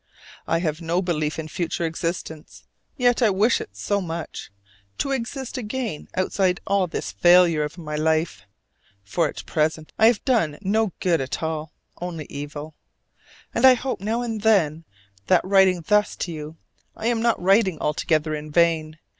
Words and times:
I 0.47 0.57
have 0.61 0.81
no 0.81 0.99
belief 1.03 1.37
in 1.37 1.47
future 1.47 1.85
existence; 1.85 2.63
yet 2.97 3.21
I 3.21 3.29
wish 3.29 3.61
it 3.61 3.77
so 3.77 4.01
much 4.01 4.49
to 4.97 5.11
exist 5.11 5.59
again 5.59 6.07
outside 6.15 6.59
all 6.65 6.87
this 6.87 7.11
failure 7.11 7.61
of 7.63 7.77
my 7.77 7.95
life. 7.95 8.47
For 9.03 9.27
at 9.27 9.45
present 9.45 9.93
I 9.99 10.07
have 10.07 10.25
done 10.25 10.53
you 10.53 10.57
no 10.63 10.93
good 11.01 11.21
at 11.21 11.43
all, 11.43 11.73
only 12.01 12.25
evil. 12.31 12.73
And 13.53 13.63
I 13.63 13.75
hope 13.75 14.01
now 14.01 14.23
and 14.23 14.41
then, 14.41 14.85
that 15.27 15.45
writing 15.45 15.83
thus 15.87 16.15
to 16.15 16.31
you 16.31 16.57
I 16.95 17.05
am 17.05 17.21
not 17.21 17.39
writing 17.39 17.77
altogether 17.79 18.33
in 18.33 18.49
vain. 18.51 18.97